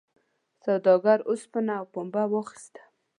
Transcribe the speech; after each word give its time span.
سوداګر 0.63 1.19
اوسپنه 1.29 1.73
او 1.79 1.85
پنبه 1.93 2.23
واخیسته. 2.31 2.81